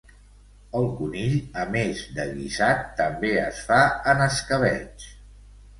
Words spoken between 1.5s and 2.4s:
a més de